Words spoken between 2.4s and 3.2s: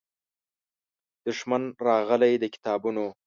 کتابونو